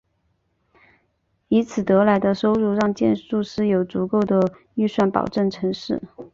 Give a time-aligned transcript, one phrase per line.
[1.47, 6.01] 以此得来的收入让建筑师有足够的预算保证成事。